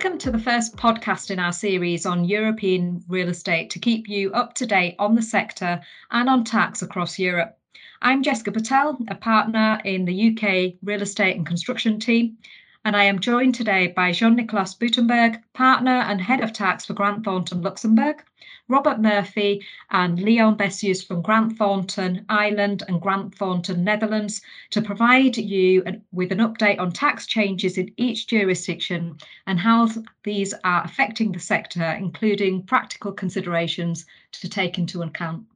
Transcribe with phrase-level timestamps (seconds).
[0.00, 4.30] Welcome to the first podcast in our series on European real estate to keep you
[4.32, 5.80] up to date on the sector
[6.12, 7.58] and on tax across Europe.
[8.00, 12.38] I'm Jessica Patel, a partner in the UK real estate and construction team,
[12.84, 16.94] and I am joined today by Jean Nicolas Bourtembourg, partner and head of tax for
[16.94, 18.22] Grant Thornton Luxembourg,
[18.68, 25.36] Robert Murphy and Leon Besjes from Grant Thornton Ireland and Grant Thornton Netherlands to provide
[25.36, 29.88] you with an update on tax changes in each jurisdiction and how
[30.22, 35.46] these are affecting the sector, including practical considerations to take into account.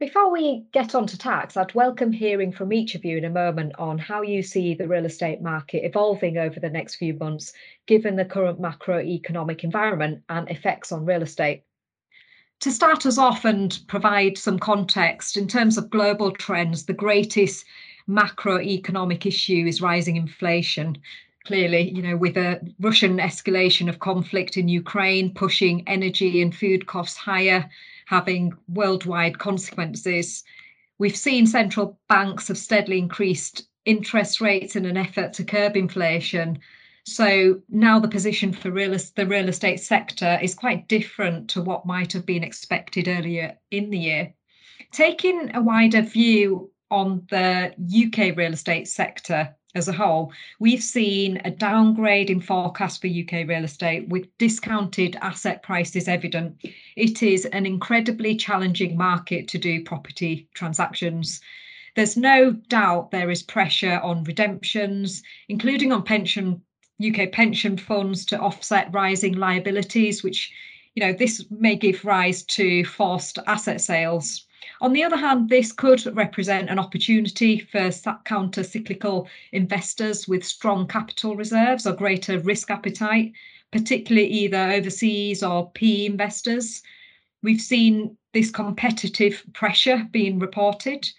[0.00, 3.30] Before we get on to tax, I'd welcome hearing from each of you in a
[3.30, 7.52] moment on how you see the real estate market evolving over the next few months,
[7.86, 11.64] given the current macroeconomic environment and effects on real estate.
[12.60, 17.64] To start us off and provide some context in terms of global trends, the greatest
[18.08, 20.96] macroeconomic issue is rising inflation.
[21.44, 26.86] Clearly, you know, with a Russian escalation of conflict in Ukraine pushing energy and food
[26.86, 27.68] costs higher,
[28.08, 30.42] having worldwide consequences.
[30.98, 36.58] We've seen central banks have steadily increased interest rates in an effort to curb inflation,
[37.04, 41.86] so now the position for real, the real estate sector is quite different to what
[41.86, 44.34] might have been expected earlier in the year.
[44.92, 51.40] Taking a wider view on the UK real estate sector as a whole, we've seen
[51.44, 56.56] a downgrade in forecast for UK real estate with discounted asset prices evident.
[56.96, 61.40] It is an incredibly challenging market to do property transactions.
[61.96, 66.62] There's no doubt there is pressure on redemptions, including on pension
[67.00, 70.52] UK pension funds to offset rising liabilities, which,
[70.94, 74.47] you know, this may give rise to forced asset sales.
[74.80, 77.90] On the other hand, this could represent an opportunity for
[78.24, 83.32] counter cyclical investors with strong capital reserves or greater risk appetite,
[83.72, 86.82] particularly either overseas or PE investors.
[87.42, 91.10] We've seen this competitive pressure being reported.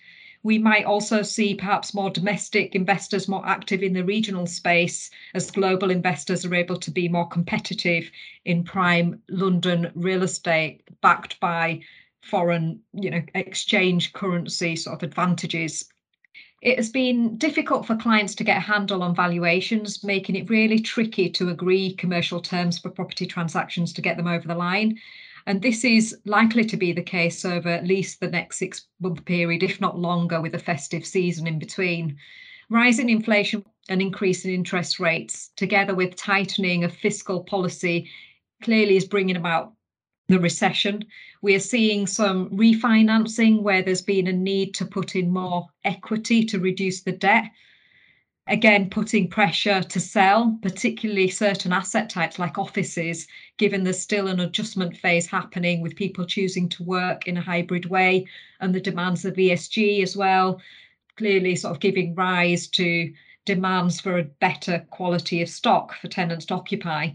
[0.42, 5.52] We might also see perhaps more domestic investors more active in the regional space as
[5.52, 8.10] global investors are able to be more competitive
[8.46, 11.82] in prime London real estate backed by
[12.22, 15.90] foreign, you know, exchange currency sort of advantages.
[16.62, 20.80] It has been difficult for clients to get a handle on valuations, making it really
[20.80, 25.00] tricky to agree commercial terms for property transactions to get them over the line.
[25.46, 29.24] And this is likely to be the case over at least the next six month
[29.24, 32.18] period, if not longer, with a festive season in between.
[32.70, 38.10] Rising inflation and increase in interest rates, together with tightening of fiscal policy,
[38.62, 39.74] clearly is bringing about
[40.30, 41.04] the recession.
[41.42, 46.46] We are seeing some refinancing where there's been a need to put in more equity
[46.46, 47.52] to reduce the debt
[48.50, 54.40] again putting pressure to sell, particularly certain asset types like offices, given there's still an
[54.40, 58.26] adjustment phase happening with people choosing to work in a hybrid way
[58.60, 60.60] and the demands of ESG as well,
[61.16, 63.14] clearly sort of giving rise to
[63.46, 67.10] demands for a better quality of stock for tenants to occupy.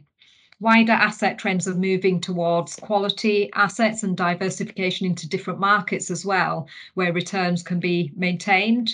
[0.65, 6.67] Wider asset trends are moving towards quality assets and diversification into different markets as well,
[6.95, 8.91] where returns can be maintained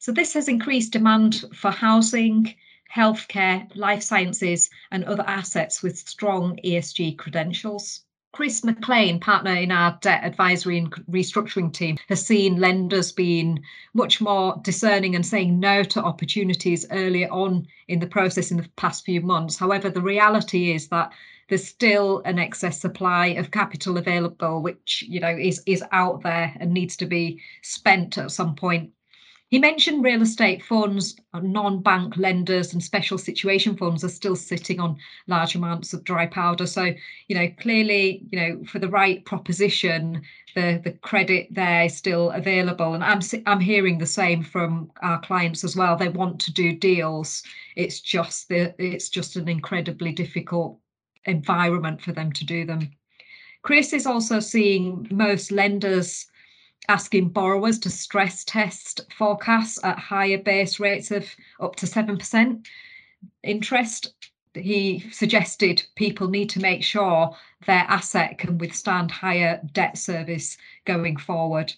[0.00, 2.54] so this has increased demand for housing,
[2.90, 8.06] healthcare, life sciences, and other assets with strong ESG credentials.
[8.32, 14.20] Chris McLean, partner in our debt advisory and restructuring team, has seen lenders being much
[14.20, 19.04] more discerning and saying no to opportunities earlier on in the process in the past
[19.04, 19.56] few months.
[19.56, 21.12] However, the reality is that
[21.48, 26.54] there's still an excess supply of capital available, which you know is is out there
[26.60, 28.92] and needs to be spent at some point
[29.50, 34.36] he mentioned real estate funds, uh, non bank lenders, and special situation funds are still
[34.36, 34.96] sitting on
[35.26, 36.66] large amounts of dry powder.
[36.66, 36.94] So,
[37.26, 40.22] you know, clearly, you know, for the right proposition,
[40.54, 42.94] the, the credit there is still available.
[42.94, 45.96] And I'm, I'm hearing the same from our clients as well.
[45.96, 47.42] They want to do deals.
[47.74, 50.78] It's just the, it's just an incredibly difficult
[51.24, 52.88] environment for them to do them.
[53.62, 56.29] Chris is also seeing most lenders
[56.88, 61.28] asking borrowers to stress test forecasts at higher base rates of
[61.60, 62.66] up to 7%
[63.42, 64.14] interest.
[64.54, 67.36] He suggested people need to make sure
[67.66, 71.72] their asset can withstand higher debt service going forward.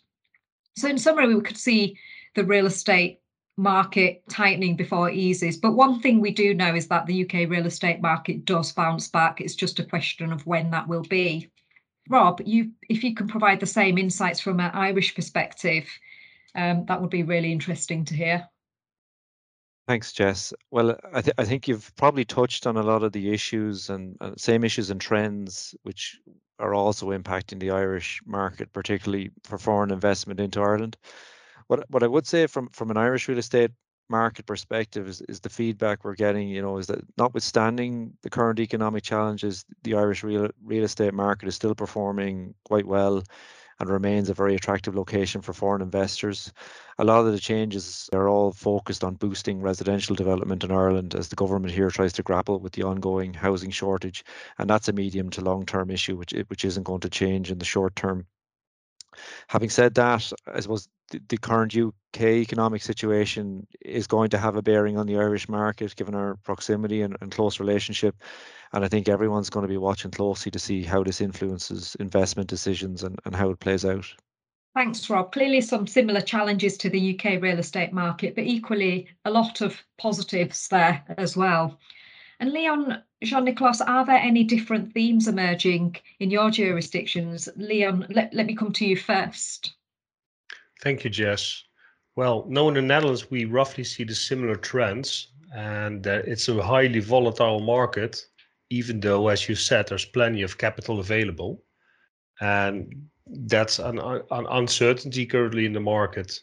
[0.76, 1.98] So, in summary, we could see
[2.34, 3.20] the real estate
[3.58, 5.58] market tightening before it eases.
[5.58, 9.08] But one thing we do know is that the UK real estate market does bounce
[9.08, 9.40] back.
[9.40, 11.50] It's just a question of when that will be.
[12.08, 15.86] Rob, you if you can provide the same insights from an Irish perspective,
[16.54, 18.48] um, that would be really interesting to hear.
[19.88, 20.52] Thanks, Jess.
[20.70, 24.16] Well, I, th- I, think you've probably touched on a lot of the issues and
[24.20, 26.20] uh, same issues and trends which
[26.60, 30.96] are also impacting the Irish market, particularly for foreign investment into Ireland.
[31.66, 33.72] What what I would say from from an Irish real estate
[34.12, 38.60] market perspective is, is the feedback we're getting, you know, is that notwithstanding the current
[38.60, 43.24] economic challenges, the Irish real real estate market is still performing quite well
[43.80, 46.52] and remains a very attractive location for foreign investors.
[46.98, 51.28] A lot of the changes are all focused on boosting residential development in Ireland as
[51.28, 54.24] the government here tries to grapple with the ongoing housing shortage,
[54.58, 57.58] and that's a medium to long term issue which which isn't going to change in
[57.58, 58.26] the short term.
[59.48, 64.62] Having said that, I suppose the, current UK economic situation is going to have a
[64.62, 68.16] bearing on the Irish market, given our proximity and, and close relationship.
[68.72, 72.48] And I think everyone's going to be watching closely to see how this influences investment
[72.48, 74.06] decisions and, and how it plays out.
[74.74, 75.32] Thanks, Rob.
[75.32, 79.82] Clearly, some similar challenges to the UK real estate market, but equally a lot of
[79.98, 81.78] positives there as well.
[82.40, 87.48] And Leon, Jean Nicolas, are there any different themes emerging in your jurisdictions?
[87.56, 89.74] Leon, let, let me come to you first.
[90.82, 91.64] Thank you, Jess.
[92.16, 96.62] Well, now in the Netherlands, we roughly see the similar trends, and uh, it's a
[96.62, 98.26] highly volatile market,
[98.70, 101.62] even though, as you said, there's plenty of capital available.
[102.40, 106.40] And that's an, an uncertainty currently in the market.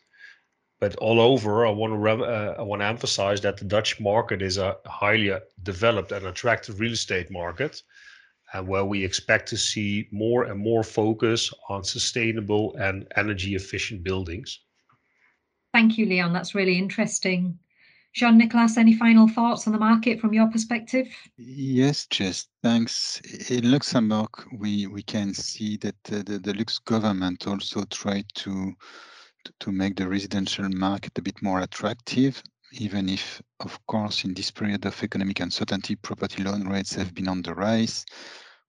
[0.80, 4.42] But all over, I want to uh, I want to emphasize that the Dutch market
[4.42, 7.84] is a highly uh, developed and attractive real estate market,
[8.54, 14.04] and where we expect to see more and more focus on sustainable and energy efficient
[14.04, 14.60] buildings.
[15.74, 16.34] Thank you, Leon.
[16.34, 17.60] That's really interesting.
[18.14, 21.08] Jean Nicolas, any final thoughts on the market from your perspective?
[21.38, 23.22] Yes, Jess, thanks.
[23.52, 28.74] In Luxembourg, we, we can see that uh, the, the Lux government also tried to
[29.60, 32.42] to make the residential market a bit more attractive,
[32.72, 37.28] even if, of course, in this period of economic uncertainty, property loan rates have been
[37.28, 38.06] on the rise.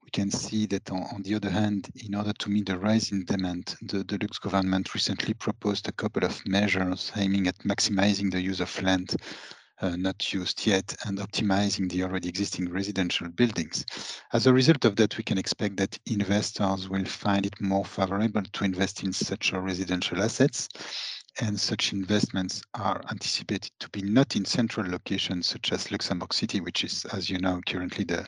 [0.03, 3.13] We can see that on, on the other hand, in order to meet the rise
[3.13, 8.41] in demand, the, Lux government recently proposed a couple of measures aiming at maximizing the
[8.41, 9.15] use of land
[9.81, 13.85] uh, not used yet and optimizing the already existing residential buildings.
[14.33, 18.43] As a result of that, we can expect that investors will find it more favorable
[18.43, 20.69] to invest in such residential assets
[21.41, 26.61] and such investments are anticipated to be not in central locations such as Luxembourg City,
[26.61, 28.27] which is, as you know, currently the,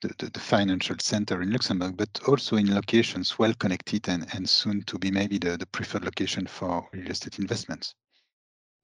[0.00, 4.82] the, the, financial center in Luxembourg, but also in locations well connected and, and soon
[4.84, 7.94] to be maybe the, the preferred location for real estate investments.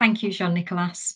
[0.00, 1.14] Thank you, Jean Nicolas.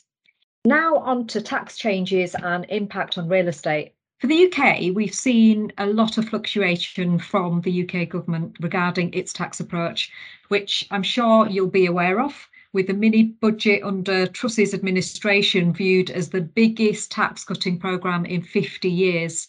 [0.67, 3.93] Now on to tax changes and impact on real estate.
[4.19, 9.35] For the UK, we've seen a lot of fluctuation from the UK government regarding its
[9.35, 10.11] tax approach,
[10.49, 16.09] which I'm sure you'll be aware of, with the mini budget under Truss's administration viewed
[16.09, 19.47] as the biggest tax cutting programme in 50 years.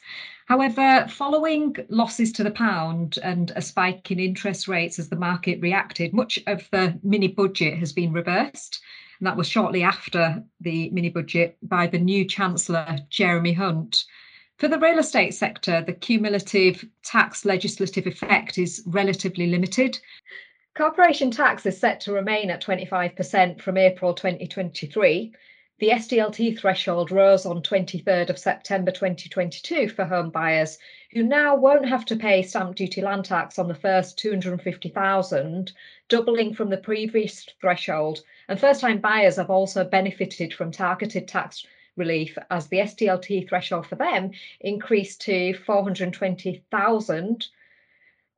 [0.48, 5.62] However, following losses to the pound and a spike in interest rates as the market
[5.62, 8.82] reacted, much of the mini budget has been reversed
[9.20, 14.04] and that was shortly after the mini budget by the new Chancellor, Jeremy Hunt.
[14.58, 20.00] For the real estate sector, the cumulative tax legislative effect is relatively limited.
[20.76, 25.34] Corporation tax is set to remain at 25% from April 2023.
[25.80, 30.78] The SDLT threshold rose on 23rd of September 2022 for home buyers
[31.16, 35.72] who now won't have to pay stamp duty land tax on the first 250,000,
[36.10, 41.66] doubling from the previous threshold and first time buyers have also benefited from targeted tax
[41.96, 47.48] relief as the SDLT threshold for them increased to 420,000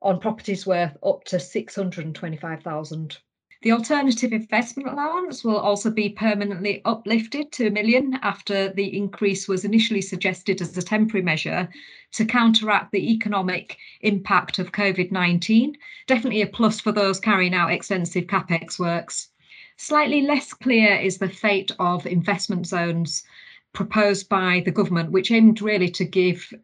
[0.00, 3.18] on properties worth up to 625,000.
[3.62, 9.48] The alternative investment allowance will also be permanently uplifted to a million after the increase
[9.48, 11.68] was initially suggested as a temporary measure
[12.12, 15.76] to counteract the economic impact of COVID 19.
[16.06, 19.30] Definitely a plus for those carrying out extensive capex works.
[19.76, 23.24] Slightly less clear is the fate of investment zones
[23.72, 26.54] proposed by the government, which aimed really to give,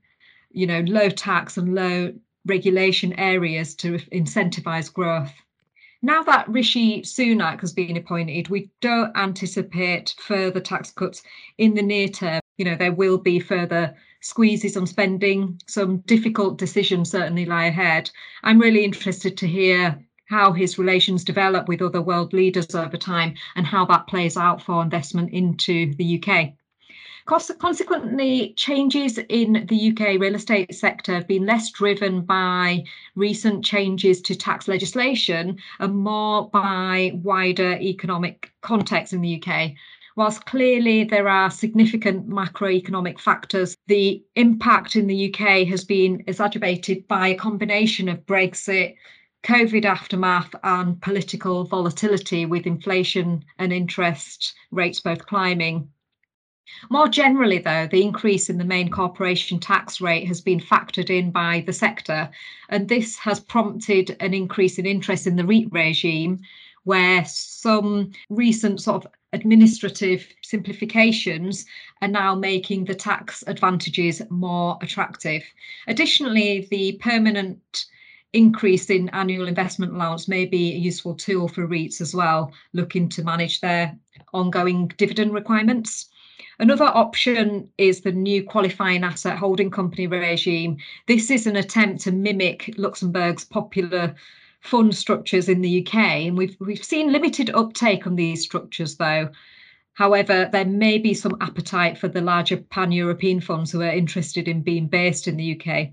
[0.53, 2.15] you know, low tax and low
[2.47, 5.35] regulation areas to incentivize growth.
[6.05, 11.23] Now that Rishi Sunak has been appointed, we don't anticipate further tax cuts
[11.57, 12.43] in the near term.
[12.59, 15.59] You know, there will be further squeezes on spending.
[15.67, 18.11] Some difficult decisions certainly lie ahead.
[18.43, 23.37] I'm really interested to hear how his relations develop with other world leaders over time
[23.57, 26.53] and how that plays out for investment into the UK.
[27.27, 34.21] Consequently, changes in the UK real estate sector have been less driven by recent changes
[34.21, 39.73] to tax legislation and more by wider economic context in the UK.
[40.17, 47.09] Whilst clearly there are significant macroeconomic factors, the impact in the UK has been exacerbated
[47.09, 48.97] by a combination of Brexit,
[49.45, 55.89] COVID aftermath, and political volatility with inflation and interest rates both climbing.
[56.91, 61.31] More generally, though, the increase in the main corporation tax rate has been factored in
[61.31, 62.31] by the sector,
[62.69, 66.41] and this has prompted an increase in interest in the REIT regime,
[66.85, 71.65] where some recent sort of administrative simplifications
[72.03, 75.43] are now making the tax advantages more attractive.
[75.87, 77.87] Additionally, the permanent
[78.33, 83.09] increase in annual investment allowance may be a useful tool for REITs as well, looking
[83.09, 83.97] to manage their
[84.33, 86.11] ongoing dividend requirements.
[86.59, 90.77] Another option is the new qualifying asset holding company regime.
[91.09, 94.15] This is an attempt to mimic Luxembourg's popular
[94.61, 99.31] fund structures in the UK, and we've we've seen limited uptake on these structures though.
[99.95, 104.63] However, there may be some appetite for the larger pan-European funds who are interested in
[104.63, 105.91] being based in the UK.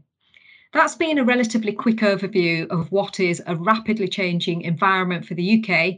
[0.74, 5.60] That's been a relatively quick overview of what is a rapidly changing environment for the
[5.60, 5.98] UK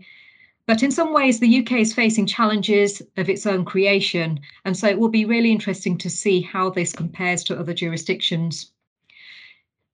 [0.65, 4.39] but in some ways, the UK is facing challenges of its own creation.
[4.63, 8.71] And so it will be really interesting to see how this compares to other jurisdictions.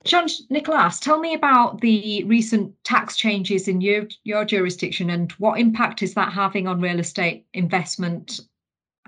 [0.06, 5.60] Jean Nicolas, tell me about the recent tax changes in your, your jurisdiction and what
[5.60, 8.40] impact is that having on real estate investment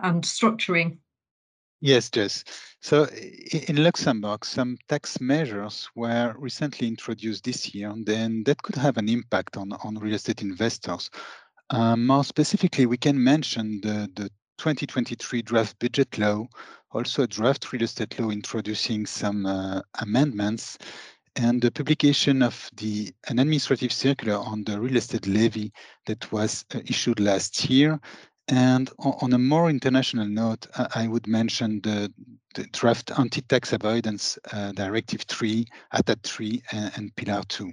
[0.01, 0.97] and structuring?
[1.79, 2.43] Yes, Jess.
[2.81, 8.75] So in Luxembourg, some tax measures were recently introduced this year, and then that could
[8.75, 11.09] have an impact on, on real estate investors.
[11.71, 16.47] Um, more specifically, we can mention the, the 2023 draft budget law,
[16.91, 20.77] also a draft real estate law introducing some uh, amendments,
[21.37, 25.71] and the publication of the an administrative circular on the real estate levy
[26.07, 27.97] that was uh, issued last year.
[28.49, 32.11] And on, on, a more international note, I would mention the,
[32.55, 37.71] the draft anti-tax avoidance uh, directive 3, ATAD 3, and, and Pillar 2.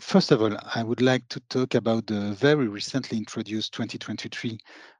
[0.00, 4.58] First of all, I would like to talk about the very recently introduced 2023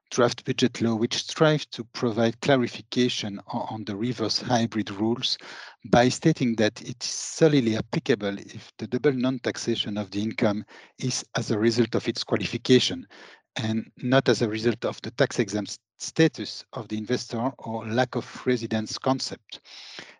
[0.09, 5.37] draft budget law, which strives to provide clarification on the reverse hybrid rules
[5.85, 10.63] by stating that it is solely applicable if the double non-taxation of the income
[10.99, 13.05] is as a result of its qualification
[13.57, 18.15] and not as a result of the tax exempt status of the investor or lack
[18.15, 19.59] of residence concept.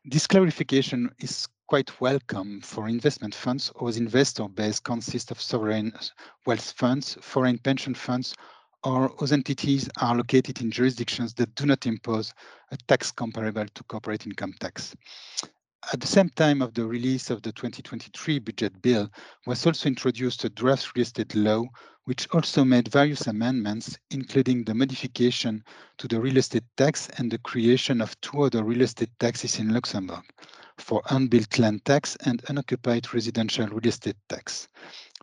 [0.06, 5.94] This clarification is quite welcome for investment funds whose investor base consists of sovereign
[6.46, 8.34] wealth funds, foreign pension funds,
[8.84, 12.34] or whose entities are located in jurisdictions that do not impose
[12.72, 14.96] a tax comparable to corporate income tax.
[15.94, 19.10] At the same time of the release of the 2023 budget bill
[19.46, 21.64] was also introduced a draft real estate law,
[22.04, 25.64] which also made various amendments, including the modification
[25.98, 29.74] to the real estate tax and the creation of two other real estate taxes in
[29.74, 30.24] Luxembourg
[30.78, 34.68] for unbuilt land tax and unoccupied residential real estate tax.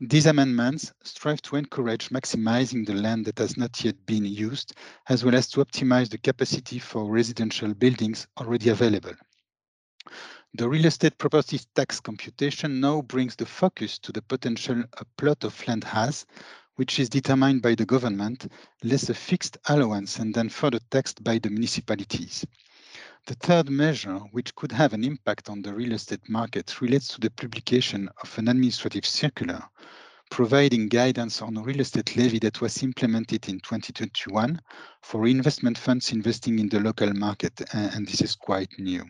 [0.00, 4.72] These amendments strive to encourage maximizing the land that has not yet been used,
[5.10, 9.12] as well as to optimize the capacity for residential buildings already available.
[10.56, 15.42] The real estate property tax computation now brings the focus to the potential a plot
[15.42, 16.26] of land has,
[16.76, 18.46] which is determined by the government,
[18.84, 22.46] less a fixed allowance and then further taxed by the municipalities.
[23.26, 27.20] The third measure, which could have an impact on the real estate market, relates to
[27.20, 29.60] the publication of an administrative circular
[30.30, 34.60] providing guidance on real estate levy that was implemented in 2021
[35.02, 39.04] for investment funds investing in the local market, and this is quite new.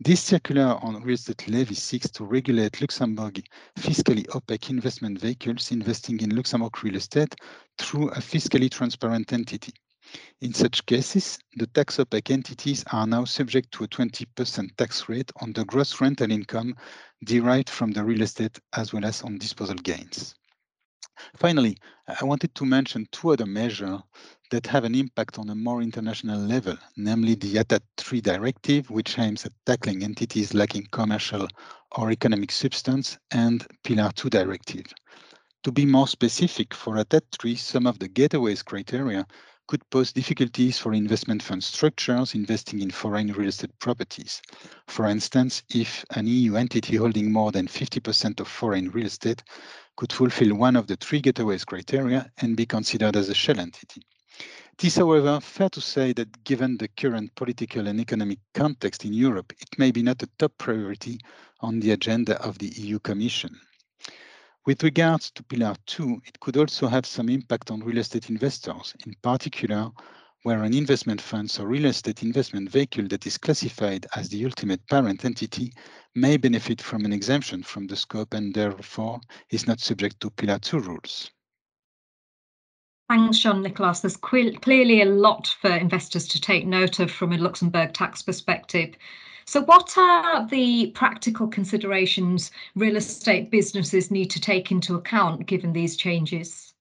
[0.00, 3.44] This circular on real estate levy seeks to regulate Luxembourg
[3.78, 7.34] fiscally opaque investment vehicles investing in Luxembourg real estate
[7.78, 9.72] through a fiscally transparent entity.
[10.40, 15.30] In such cases, the tax opaque entities are now subject to a 20% tax rate
[15.40, 16.74] on the gross rental income
[17.24, 20.34] derived from the real estate as well as on disposal gains.
[21.36, 21.76] Finally,
[22.20, 24.00] I wanted to mention two other measures
[24.50, 29.18] that have an impact on a more international level, namely the ATAD 3 directive, which
[29.18, 31.48] aims at tackling entities lacking commercial
[31.92, 34.86] or economic substance, and Pillar 2 directive.
[35.64, 39.26] To be more specific, for ATAD 3, some of the gateways criteria
[39.66, 44.40] could pose difficulties for investment fund structures investing in foreign real estate properties.
[44.86, 49.42] For instance, if an EU entity holding more than 50% of foreign real estate
[49.96, 54.02] could fulfill one of the three gateways criteria and be considered as a shell entity.
[54.78, 59.14] It is, however, fair to say that given the current political and economic context in
[59.14, 61.18] Europe, it may be not a top priority
[61.60, 63.58] on the agenda of the EU Commission.
[64.66, 68.94] With regards to Pillar 2, it could also have some impact on real estate investors,
[69.06, 69.92] in particular
[70.42, 74.84] where an investment fund or real estate investment vehicle that is classified as the ultimate
[74.88, 75.72] parent entity
[76.16, 79.20] may benefit from an exemption from the scope and therefore
[79.50, 81.30] is not subject to Pillar 2 rules.
[83.08, 84.00] Thanks, Jean-Nicolas.
[84.00, 88.96] There's clearly a lot for investors to take note of from a Luxembourg tax perspective.
[89.46, 95.72] So what are the practical considerations real estate businesses need to take into account given
[95.72, 96.74] these changes?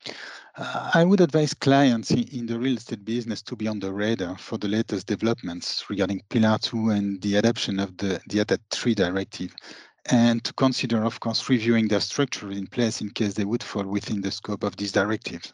[0.58, 3.94] Uh, I would advise clients in, in, the real estate business to be on the
[3.94, 8.60] radar for the latest developments regarding Pillar 2 and the adoption of the, the ATAD
[8.72, 9.54] 3 directive,
[10.06, 13.84] and to consider, of course, reviewing their structure in place in case they would fall
[13.84, 15.52] within the scope of these directives.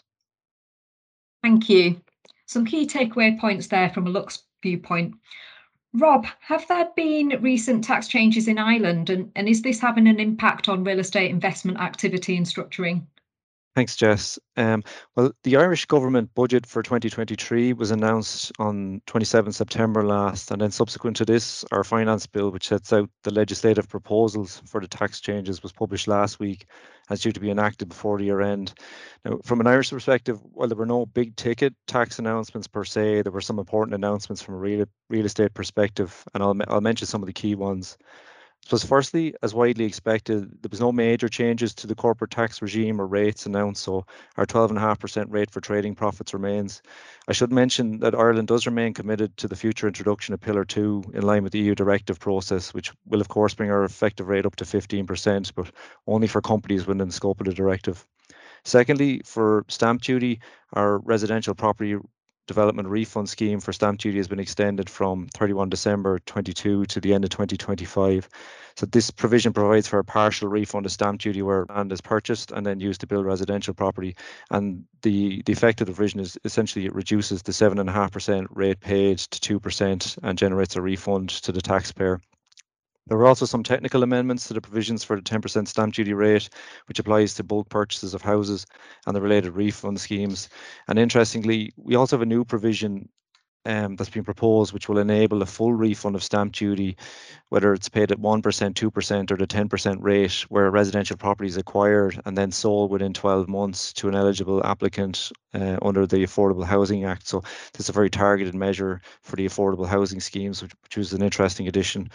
[1.41, 1.99] Thank you.
[2.45, 5.15] Some key takeaway points there from a Lux viewpoint.
[5.93, 10.21] Rob, have there been recent tax changes in Ireland and, and is this having an
[10.21, 13.03] impact on real estate investment activity and structuring?
[13.73, 14.37] Thanks, Jess.
[14.57, 14.83] Um,
[15.15, 20.71] well, the Irish government budget for 2023 was announced on 27 September last, and then
[20.71, 25.21] subsequent to this, our finance bill, which sets out the legislative proposals for the tax
[25.21, 26.65] changes, was published last week
[27.07, 28.73] and is due to be enacted before the year end.
[29.23, 33.21] Now, from an Irish perspective, while there were no big ticket tax announcements per se,
[33.21, 37.07] there were some important announcements from a real, real estate perspective, and I'll, I'll mention
[37.07, 37.97] some of the key ones.
[38.63, 43.01] So, firstly, as widely expected, there was no major changes to the corporate tax regime
[43.01, 44.05] or rates announced, so
[44.37, 46.81] our 12.5% rate for trading profits remains.
[47.27, 51.11] I should mention that Ireland does remain committed to the future introduction of Pillar 2
[51.13, 54.45] in line with the EU directive process, which will, of course, bring our effective rate
[54.45, 55.71] up to 15%, but
[56.07, 58.05] only for companies within the scope of the directive.
[58.63, 60.39] Secondly, for stamp duty,
[60.73, 61.97] our residential property
[62.47, 67.13] development refund scheme for stamp duty has been extended from 31 December 22 to the
[67.13, 68.27] end of 2025.
[68.75, 72.51] So this provision provides for a partial refund of stamp duty where land is purchased
[72.51, 74.15] and then used to build residential property.
[74.49, 79.19] And the, the effect of the provision is essentially it reduces the 7.5% rate paid
[79.19, 82.21] to 2% and generates a refund to the taxpayer.
[83.11, 86.47] There were also some technical amendments to the provisions for the 10% stamp duty rate,
[86.85, 88.65] which applies to bulk purchases of houses
[89.05, 90.47] and the related refund schemes.
[90.87, 93.09] And interestingly, we also have a new provision
[93.65, 96.95] um, that's been proposed, which will enable a full refund of stamp duty,
[97.49, 101.57] whether it's paid at 1%, 2%, or the 10% rate, where a residential property is
[101.57, 106.63] acquired and then sold within 12 months to an eligible applicant uh, under the Affordable
[106.63, 107.27] Housing Act.
[107.27, 107.41] So,
[107.73, 111.21] this is a very targeted measure for the affordable housing schemes, which, which is an
[111.21, 112.09] interesting addition.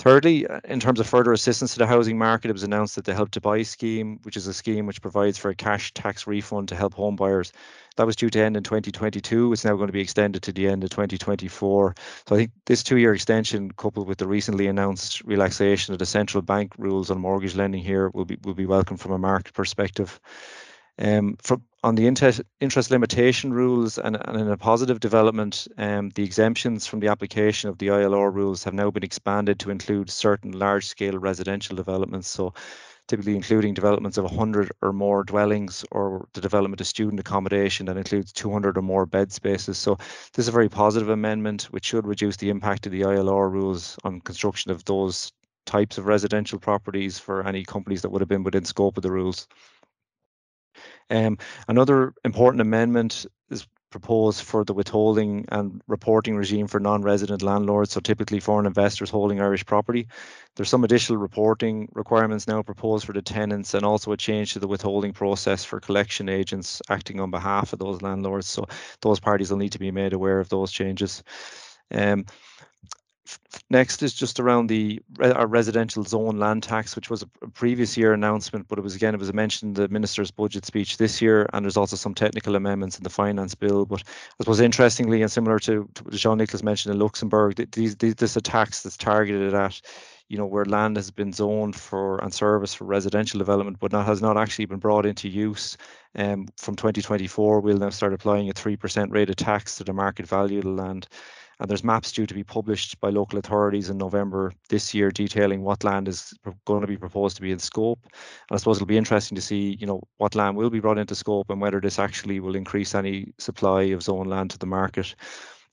[0.00, 3.04] Thirdly, uh, in terms of further assistance to the housing market, it was announced that
[3.04, 6.26] the Help to Buy scheme, which is a scheme which provides for a cash tax
[6.26, 7.52] refund to help home buyers,
[7.96, 9.52] that was due to end in 2022.
[9.52, 11.94] It's now going to be extended to the end of 2024.
[12.26, 16.40] So I think this two-year extension, coupled with the recently announced relaxation of the central
[16.40, 20.18] bank rules on mortgage lending here, will be will be welcome from a market perspective.
[20.98, 26.10] Um, for, on the interest, interest limitation rules and, and in a positive development, um,
[26.10, 30.10] the exemptions from the application of the ILR rules have now been expanded to include
[30.10, 32.28] certain large scale residential developments.
[32.28, 32.52] So
[33.08, 37.96] typically including developments of 100 or more dwellings or the development of student accommodation that
[37.96, 39.78] includes 200 or more bed spaces.
[39.78, 43.50] So this is a very positive amendment which should reduce the impact of the ILR
[43.50, 45.32] rules on construction of those
[45.66, 49.10] types of residential properties for any companies that would have been within scope of the
[49.10, 49.48] rules.
[51.10, 51.38] Um,
[51.68, 58.00] another important amendment is proposed for the withholding and reporting regime for non-resident landlords, so
[58.00, 60.06] typically foreign investors holding Irish property.
[60.54, 64.60] There's some additional reporting requirements now proposed for the tenants and also a change to
[64.60, 68.46] the withholding process for collection agents acting on behalf of those landlords.
[68.46, 68.66] So
[69.02, 71.24] those parties will need to be made aware of those changes.
[71.92, 72.26] Um,
[73.68, 78.12] Next is just around the our residential zone land tax, which was a previous year
[78.12, 81.48] announcement, but it was again it was mentioned in the minister's budget speech this year,
[81.52, 83.86] and there's also some technical amendments in the finance bill.
[83.86, 87.96] But I suppose interestingly and similar to, to what Jean Nicolas mentioned in Luxembourg, these,
[87.96, 89.80] these, this is a tax that's targeted at
[90.30, 94.06] you know where land has been zoned for and serviced for residential development, but not
[94.06, 95.76] has not actually been brought into use.
[96.14, 99.92] Um, from 2024, we'll now start applying a three percent rate of tax to the
[99.92, 101.08] market value of the land.
[101.60, 105.62] And there's maps due to be published by local authorities in November this year detailing
[105.62, 106.32] what land is
[106.64, 108.00] going to be proposed to be in scope.
[108.02, 108.12] And
[108.52, 111.14] I suppose it'll be interesting to see, you know, what land will be brought into
[111.14, 115.14] scope and whether this actually will increase any supply of zone land to the market.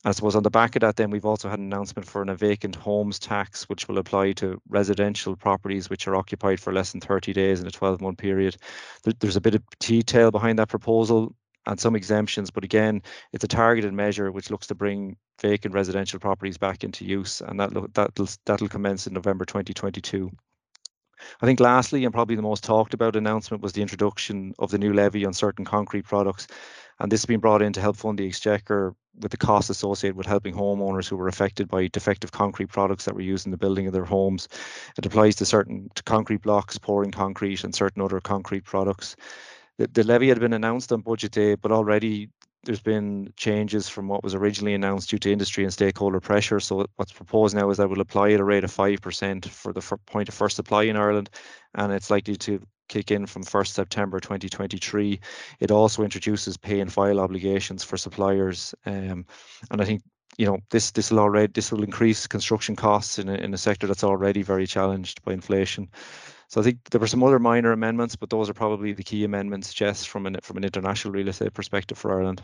[0.04, 2.34] I suppose on the back of that, then we've also had an announcement for a
[2.36, 7.00] vacant homes tax, which will apply to residential properties which are occupied for less than
[7.00, 8.56] 30 days in a 12 month period.
[9.20, 11.34] there's a bit of detail behind that proposal
[11.68, 13.02] and some exemptions, but again,
[13.32, 17.60] it's a targeted measure which looks to bring vacant residential properties back into use, and
[17.60, 20.30] that that'll that'll commence in November 2022.
[21.42, 24.78] I think lastly, and probably the most talked about announcement was the introduction of the
[24.78, 26.46] new levy on certain concrete products.
[27.00, 30.16] And this has been brought in to help fund the exchequer with the costs associated
[30.16, 33.58] with helping homeowners who were affected by defective concrete products that were used in the
[33.58, 34.48] building of their homes.
[34.96, 39.16] It applies to certain to concrete blocks, pouring concrete, and certain other concrete products.
[39.78, 42.30] The, the levy had been announced on budget day, but already
[42.64, 46.60] there's been changes from what was originally announced due to industry and stakeholder pressure.
[46.60, 49.80] So what's proposed now is that we'll apply at a rate of 5% for the
[50.06, 51.30] point of first supply in Ireland,
[51.74, 55.20] and it's likely to kick in from 1st September 2023.
[55.60, 58.74] It also introduces pay and file obligations for suppliers.
[58.86, 59.26] Um,
[59.70, 60.02] and I think
[60.36, 63.58] you know this this will already this will increase construction costs in a, in a
[63.58, 65.88] sector that's already very challenged by inflation.
[66.48, 69.24] So I think there were some other minor amendments, but those are probably the key
[69.24, 72.42] amendments, Jess, from an from an international real estate perspective for Ireland.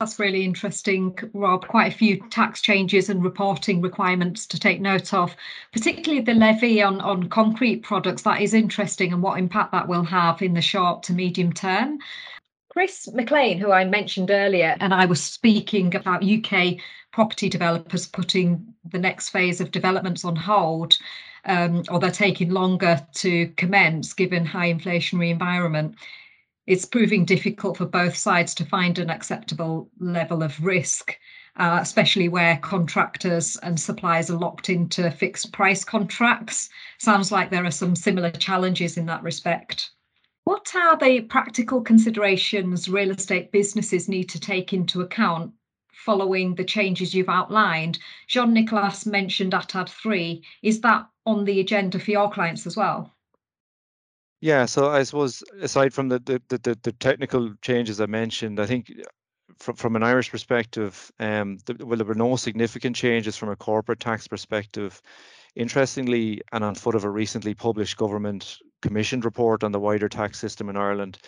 [0.00, 1.66] That's really interesting, Rob.
[1.66, 5.34] Quite a few tax changes and reporting requirements to take note of,
[5.72, 8.22] particularly the levy on, on concrete products.
[8.22, 11.98] That is interesting and what impact that will have in the short to medium term.
[12.70, 16.76] Chris McLean, who I mentioned earlier, and I was speaking about UK
[17.12, 20.96] property developers putting the next phase of developments on hold,
[21.44, 25.94] um, or they're taking longer to commence given high inflationary environment
[26.68, 31.18] it's proving difficult for both sides to find an acceptable level of risk,
[31.56, 36.68] uh, especially where contractors and suppliers are locked into fixed price contracts.
[36.98, 39.92] Sounds like there are some similar challenges in that respect.
[40.44, 45.54] What are the practical considerations real estate businesses need to take into account
[45.94, 47.98] following the changes you've outlined?
[48.26, 50.44] Jean Nicolas mentioned ATAD 3.
[50.62, 53.12] Is that on the agenda for your clients as well?
[54.40, 58.66] Yeah, so I suppose aside from the the the, the technical changes I mentioned, I
[58.66, 59.02] think uh,
[59.58, 63.56] from from an Irish perspective, um, the, well, there were no significant changes from a
[63.56, 65.02] corporate tax perspective.
[65.56, 70.38] Interestingly, and on foot of a recently published government commissioned report on the wider tax
[70.38, 71.18] system in Ireland,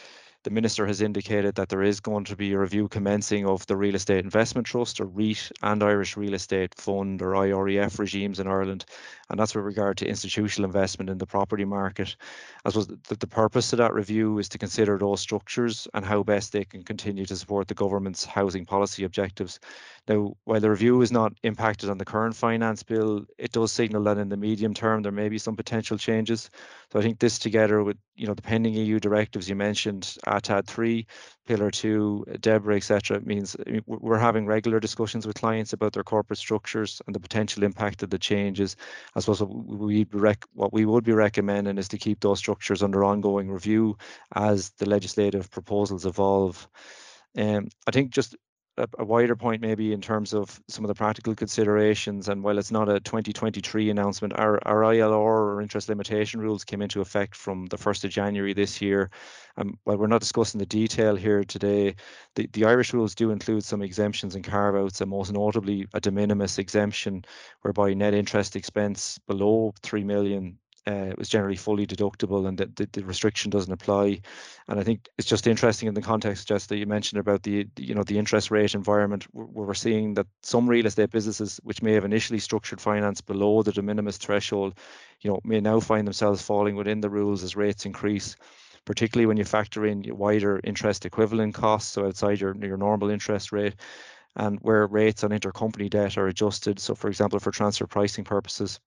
[0.45, 3.77] the minister has indicated that there is going to be a review commencing of the
[3.77, 8.47] Real Estate Investment Trust, or REIT, and Irish Real Estate Fund, or IREF regimes in
[8.47, 8.85] Ireland,
[9.31, 12.17] and that's with regard to institutional investment in the property market.
[12.65, 16.25] I suppose the, the purpose of that review is to consider those structures and how
[16.25, 19.61] best they can continue to support the government's housing policy objectives.
[20.09, 24.03] Now, while the review is not impacted on the current finance bill, it does signal
[24.05, 26.51] that in the medium term there may be some potential changes.
[26.93, 30.67] So I think this together with you know the pending EU directives you mentioned, ATAD
[30.67, 31.07] 3,
[31.51, 37.03] Pillar 2, DEBRA, etc., means we're having regular discussions with clients about their corporate structures
[37.09, 38.77] and the potential impact of the changes.
[39.17, 40.07] I suppose we
[40.55, 43.99] what we would be recommending is to keep those structures under ongoing review
[44.33, 46.69] as the legislative proposals evolve.
[47.37, 48.37] Um, I think just
[48.99, 52.71] a, wider point maybe in terms of some of the practical considerations and while it's
[52.71, 57.67] not a 2023 announcement our, our ILR or interest limitation rules came into effect from
[57.67, 59.11] the 1st of January this year.
[59.57, 61.95] Um, while we're not discussing the detail here today
[62.35, 66.01] the, the Irish rules do include some exemptions and carve outs and most notably a
[66.01, 67.25] de minimis exemption
[67.63, 70.59] whereby net interest expense below 3 million
[70.91, 74.21] uh, was generally fully deductible and that the, the, restriction doesn't apply.
[74.69, 77.67] And I think it's just interesting in the context, just that you mentioned about the,
[77.77, 81.83] you know, the interest rate environment where we're seeing that some real estate businesses, which
[81.83, 84.79] may have initially structured finance below the de minimis threshold,
[85.21, 88.37] you know, may now find themselves falling within the rules as rates increase
[88.87, 93.53] particularly when you factor in wider interest equivalent costs, so outside your, your normal interest
[93.53, 93.75] rate,
[94.37, 96.79] and where rates on intercompany debt are adjusted.
[96.79, 98.81] So, for example, for transfer pricing purposes,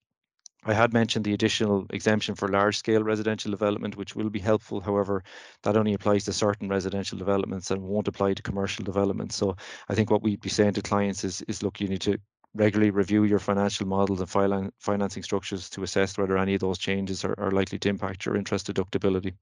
[0.65, 4.80] I had mentioned the additional exemption for large scale residential development, which will be helpful.
[4.80, 5.23] However,
[5.63, 9.34] that only applies to certain residential developments and won't apply to commercial development.
[9.34, 9.58] So
[9.89, 12.17] I think what we'd be saying to clients is, is look, you need to
[12.54, 17.26] regularly review your financial models and financing structures to assess whether any of those changes
[17.26, 19.34] are, are likely to impact your interest deductibility.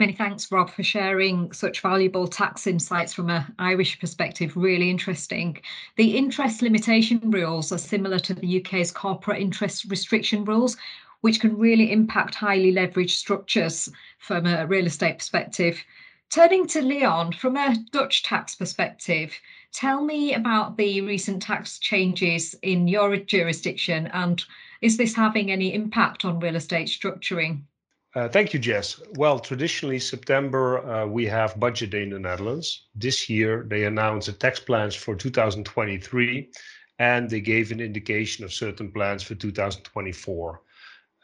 [0.00, 4.56] Many thanks, Rob, for sharing such valuable tax insights from an Irish perspective.
[4.56, 5.60] Really interesting.
[5.94, 10.76] The interest limitation rules are similar to the UK's corporate interest restriction rules,
[11.20, 15.80] which can really impact highly leveraged structures from a real estate perspective.
[16.28, 19.32] Turning to Leon, from a Dutch tax perspective,
[19.70, 24.44] tell me about the recent tax changes in your jurisdiction and
[24.80, 27.62] is this having any impact on real estate structuring?
[28.14, 29.00] Uh, thank you, Jess.
[29.16, 32.86] Well, traditionally, September, uh, we have budget day in the Netherlands.
[32.94, 36.48] This year, they announced the tax plans for 2023,
[37.00, 40.62] and they gave an indication of certain plans for 2024.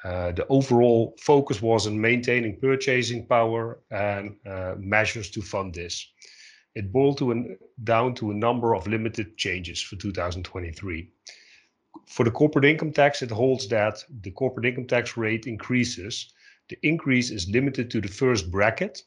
[0.03, 6.11] Uh, the overall focus was on maintaining purchasing power and uh, measures to fund this.
[6.74, 11.09] It boiled to an, down to a number of limited changes for 2023.
[12.09, 16.33] For the corporate income tax, it holds that the corporate income tax rate increases
[16.70, 19.02] the increase is limited to the first bracket,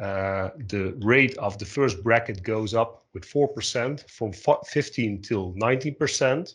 [0.00, 6.54] uh, the rate of the first bracket goes up with 4% from 15 till 19%,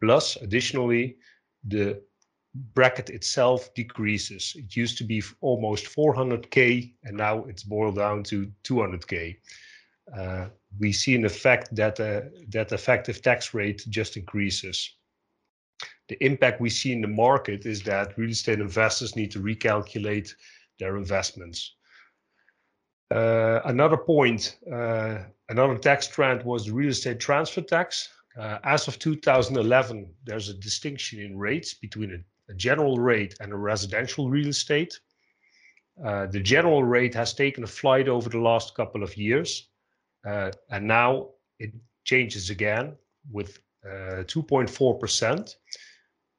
[0.00, 1.16] plus additionally,
[1.64, 2.00] the
[2.74, 4.54] bracket itself decreases.
[4.56, 9.36] It used to be almost 400k, and now it's boiled down to 200k.
[10.16, 10.46] Uh,
[10.78, 14.97] we see an effect that uh, that effective tax rate just increases.
[16.08, 20.32] The impact we see in the market is that real estate investors need to recalculate
[20.78, 21.74] their investments.
[23.10, 25.18] Uh, another point, uh,
[25.48, 28.10] another tax trend was the real estate transfer tax.
[28.38, 33.52] Uh, as of 2011, there's a distinction in rates between a, a general rate and
[33.52, 34.98] a residential real estate.
[36.04, 39.68] Uh, the general rate has taken a flight over the last couple of years,
[40.26, 41.72] uh, and now it
[42.04, 42.94] changes again
[43.32, 45.44] with 2.4% uh,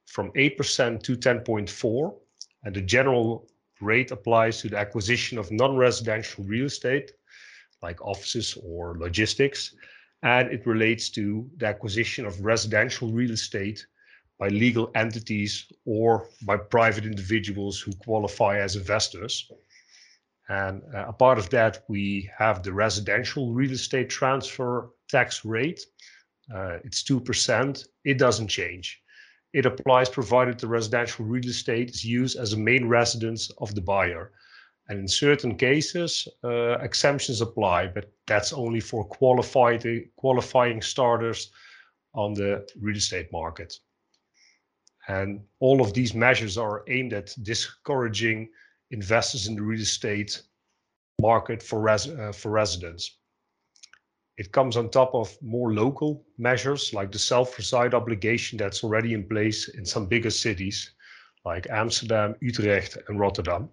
[0.09, 2.15] from 8% to 10.4,
[2.63, 3.47] and the general
[3.79, 7.11] rate applies to the acquisition of non-residential real estate,
[7.81, 9.75] like offices or logistics,
[10.23, 13.85] and it relates to the acquisition of residential real estate
[14.39, 19.51] by legal entities or by private individuals who qualify as investors.
[20.49, 25.81] And uh, a part of that, we have the residential real estate transfer tax rate.
[26.53, 27.87] Uh, it's 2%.
[28.05, 29.01] It doesn't change.
[29.53, 33.81] It applies provided the residential real estate is used as a main residence of the
[33.81, 34.31] buyer.
[34.87, 39.85] And in certain cases, uh, exemptions apply, but that's only for qualified,
[40.15, 41.51] qualifying starters
[42.13, 43.79] on the real estate market.
[45.07, 48.49] And all of these measures are aimed at discouraging
[48.91, 50.41] investors in the real estate
[51.21, 53.18] market for, res uh, for residents.
[54.39, 59.27] It comes on top of more local measures like the self-reside obligation that's already in
[59.27, 60.91] place in some bigger cities
[61.43, 63.67] like Amsterdam, Utrecht, and Rotterdam.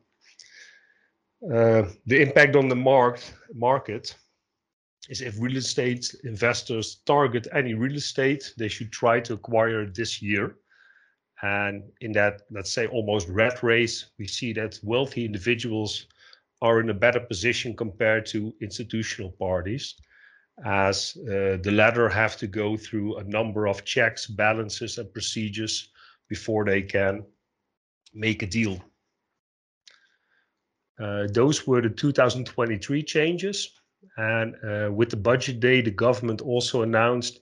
[1.55, 3.21] Uh, the impact on the mark,
[3.55, 4.17] market
[5.09, 10.21] is if real estate investors target any real estate, they should try to acquire this
[10.21, 10.57] year.
[11.43, 16.07] And in that, let's say, almost red race, we see that wealthy individuals
[16.61, 19.95] are in a better position compared to institutional parties
[20.64, 25.90] as uh, the latter have to go through a number of checks, balances, and procedures
[26.29, 27.25] before they can
[28.14, 28.83] make a deal.
[30.99, 33.71] Uh, those were the 2023 changes.
[34.16, 37.40] And uh, with the budget day, the government also announced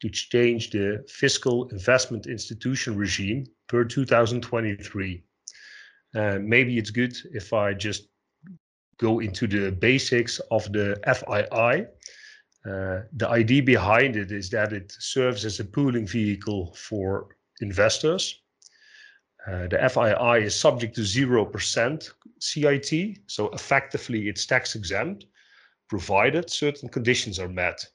[0.00, 5.22] to change the fiscal investment institution regime per 2023.
[6.14, 8.08] Uh, maybe it's good if I just
[8.98, 11.86] go into the basics of the FII.
[12.66, 17.28] Uh, the idea behind it is that it serves as a pooling vehicle for
[17.60, 18.40] investors.
[19.46, 25.26] Uh, the FII is subject to 0% CIT, so effectively it's tax exempt,
[25.88, 27.86] provided certain conditions are met.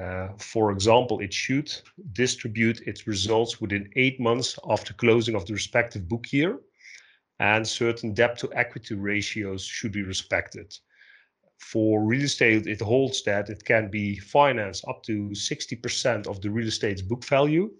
[0.00, 1.70] Uh, for example, it should
[2.12, 6.58] distribute its results within eight months after closing of the respective book year,
[7.40, 10.74] and certain debt to equity ratios should be respected
[11.60, 16.50] for real estate, it holds that it can be financed up to 60% of the
[16.50, 17.70] real estate's book value.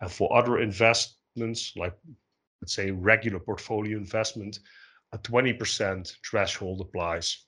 [0.00, 1.94] And for other investments, like
[2.60, 4.58] let's say regular portfolio investment,
[5.12, 7.46] a 20% threshold applies.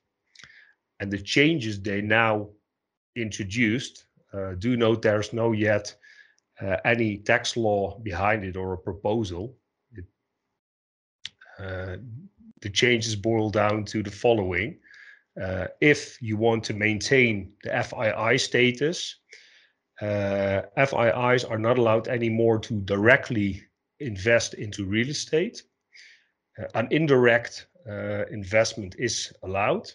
[1.01, 2.51] And the changes they now
[3.17, 5.95] introduced, uh, do note there's no yet
[6.61, 9.57] uh, any tax law behind it or a proposal.
[9.93, 10.05] It,
[11.59, 11.97] uh,
[12.61, 14.79] the changes boil down to the following
[15.41, 19.17] uh, if you want to maintain the FII status,
[20.01, 23.63] uh, FIIs are not allowed anymore to directly
[24.01, 25.63] invest into real estate.
[26.59, 29.91] Uh, an indirect uh, investment is allowed.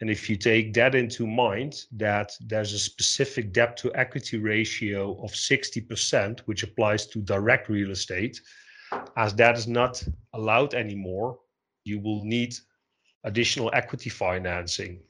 [0.00, 5.22] And if you take that into mind, that there's a specific debt to equity ratio
[5.22, 8.40] of 60%, which applies to direct real estate,
[9.16, 11.38] as that is not allowed anymore,
[11.84, 12.54] you will need
[13.24, 15.00] additional equity financing.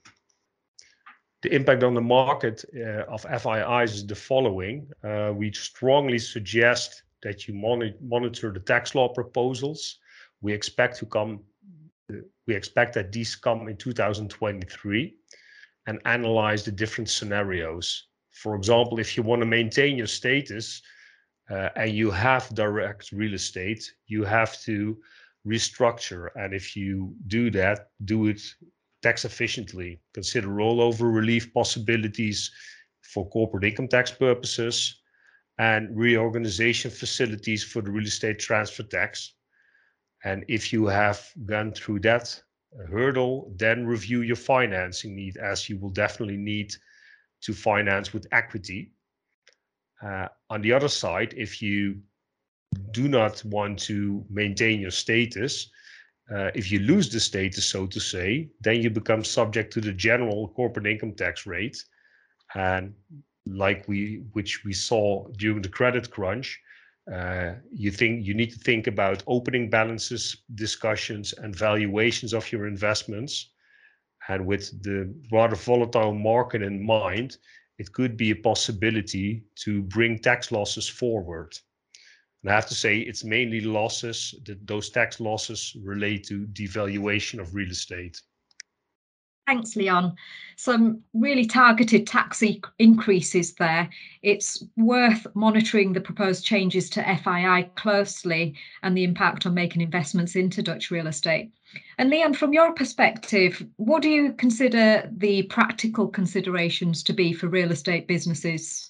[1.43, 4.91] The impact on the market uh, of FIIs is the following.
[5.03, 9.99] Uh, we strongly suggest that you monitor the tax law proposals.
[10.43, 11.41] We expect to come,
[12.47, 15.15] we expect that these come in 2023
[15.87, 18.07] and analyze the different scenarios.
[18.31, 20.83] For example, if you want to maintain your status
[21.51, 24.99] uh, and you have direct real estate, you have to
[25.47, 26.29] restructure.
[26.37, 28.41] And if you do that, do it
[29.03, 30.01] tax efficiently.
[30.15, 32.51] Consider rollover relief possibilities
[33.03, 35.01] for corporate income tax purposes
[35.59, 39.35] and reorganization facilities for the real estate transfer tax.
[40.25, 42.41] And if you have gone through that
[42.91, 46.75] hurdle, then review your financing need as you will definitely need
[47.43, 48.93] to finance with equity.
[50.03, 52.01] Uh, on the other side, if you
[52.93, 55.71] do not want to maintain your status,
[56.33, 59.93] uh, if you lose the status, so to say, then you become subject to the
[59.93, 61.83] general corporate income tax rate.
[62.55, 62.95] And
[63.47, 66.61] like we, which we saw during the credit crunch,
[67.13, 72.69] uh, you think you need to think about opening balances discussions and valuations of your
[72.69, 73.51] investments.
[74.29, 77.39] And with the rather volatile market in mind,
[77.79, 81.59] it could be a possibility to bring tax losses forward.
[82.43, 87.39] And I have to say, it's mainly losses that those tax losses relate to devaluation
[87.39, 88.21] of real estate.
[89.47, 90.15] Thanks, Leon.
[90.57, 93.91] Some really targeted tax e increases there.
[94.23, 100.37] It's worth monitoring the proposed changes to FBI closely and the impact on making investments
[100.37, 101.51] into Dutch real estate.
[101.99, 107.49] And Leon, from your perspective, what do you consider the practical considerations to be for
[107.49, 108.90] real estate businesses?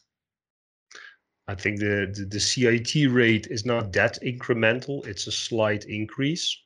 [1.51, 5.05] I think the, the, the CIT rate is not that incremental.
[5.05, 6.57] It's a slight increase.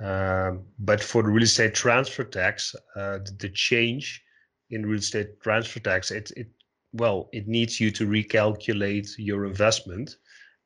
[0.00, 4.22] Um, but for the real estate transfer tax, uh, the, the, change
[4.70, 6.48] in real estate transfer tax, it, it
[6.94, 10.16] well, it needs you to recalculate your investment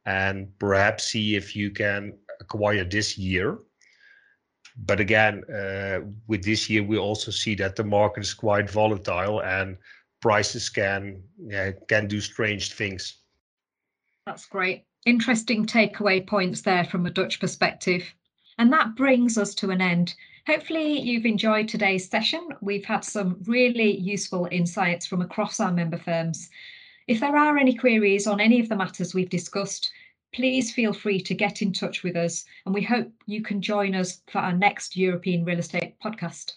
[0.07, 3.59] and perhaps see if you can acquire this year.
[4.77, 9.43] But again, uh, with this year, we also see that the market is quite volatile
[9.43, 9.77] and
[10.21, 13.24] prices can yeah, can do strange things.
[14.27, 14.85] That's great.
[15.05, 18.15] Interesting takeaway points there from a Dutch perspective.
[18.57, 20.15] And that brings us to an end.
[20.47, 22.49] Hopefully, you've enjoyed today's session.
[22.63, 26.49] We've had some really useful insights from across our member firms.
[27.07, 29.93] If there are any queries on any of the matters we've discussed,
[30.33, 32.45] please feel free to get in touch with us.
[32.65, 36.53] And we hope you can join us for our next European Real Estate podcast.